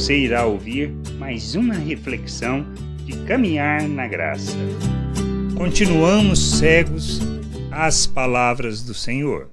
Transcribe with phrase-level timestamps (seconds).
[0.00, 2.64] Você irá ouvir mais uma reflexão
[3.04, 4.56] de caminhar na graça.
[5.54, 7.20] Continuamos cegos
[7.70, 9.50] às palavras do Senhor.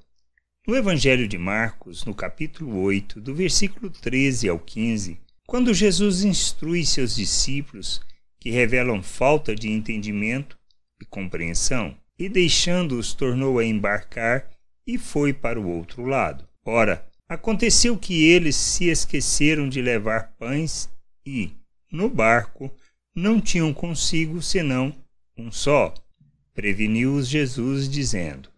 [0.65, 6.85] No Evangelho de Marcos, no capítulo 8, do versículo 13 ao 15, quando Jesus instrui
[6.85, 7.99] seus discípulos
[8.39, 10.57] que revelam falta de entendimento
[11.01, 14.49] e compreensão, e deixando-os tornou a embarcar
[14.87, 16.47] e foi para o outro lado.
[16.65, 20.89] Ora, aconteceu que eles se esqueceram de levar pães
[21.25, 21.51] e,
[21.91, 22.71] no barco,
[23.15, 24.95] não tinham consigo senão
[25.37, 25.93] um só.
[26.53, 28.49] Preveniu-os Jesus, dizendo: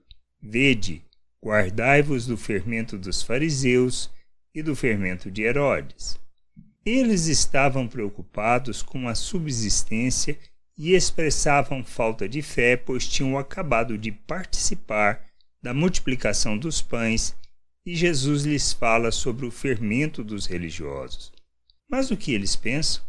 [0.41, 1.01] Vede,
[1.43, 4.09] guardai-vos do fermento dos fariseus
[4.53, 6.19] e do fermento de Herodes.
[6.85, 10.37] Eles estavam preocupados com a subsistência
[10.77, 15.25] e expressavam falta de fé, pois tinham acabado de participar
[15.61, 17.35] da multiplicação dos pães,
[17.89, 21.31] e Jesus lhes fala sobre o fermento dos religiosos.
[21.89, 23.01] Mas o que eles pensam?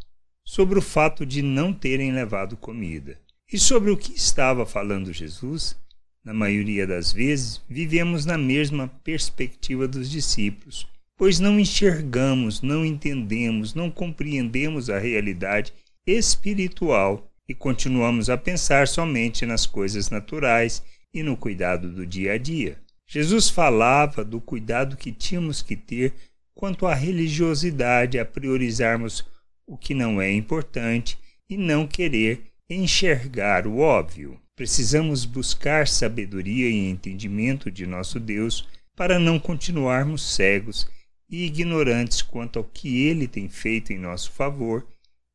[0.43, 3.21] Sobre o fato de não terem levado comida.
[3.53, 5.77] E sobre o que estava falando Jesus?
[6.25, 13.75] Na maioria das vezes, vivemos na mesma perspectiva dos discípulos, pois não enxergamos, não entendemos,
[13.75, 15.75] não compreendemos a realidade
[16.07, 22.39] espiritual e continuamos a pensar somente nas coisas naturais e no cuidado do dia a
[22.39, 22.79] dia.
[23.13, 26.15] Jesus falava do cuidado que tínhamos que ter
[26.55, 29.27] quanto à religiosidade, a priorizarmos
[29.67, 34.41] o que não é importante e não querer enxergar o óbvio.
[34.55, 40.89] Precisamos buscar sabedoria e entendimento de nosso Deus para não continuarmos cegos
[41.29, 44.87] e ignorantes quanto ao que ele tem feito em nosso favor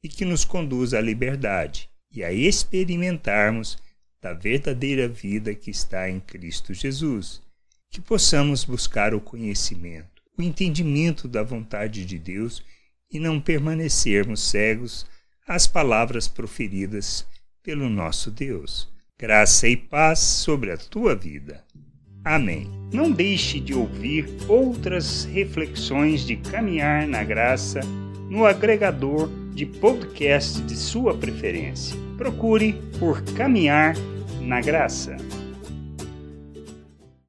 [0.01, 3.77] e que nos conduz à liberdade e a experimentarmos
[4.21, 7.43] da verdadeira vida que está em Cristo Jesus.
[7.95, 12.61] Que possamos buscar o conhecimento, o entendimento da vontade de Deus
[13.09, 15.05] e não permanecermos cegos
[15.47, 17.25] às palavras proferidas
[17.63, 18.89] pelo nosso Deus.
[19.17, 21.63] Graça e paz sobre a tua vida.
[22.22, 22.69] Amém.
[22.91, 27.79] Não deixe de ouvir outras reflexões de caminhar na graça
[28.29, 31.95] no agregador de podcast de sua preferência.
[32.17, 33.95] Procure por Caminhar
[34.41, 35.16] na Graça.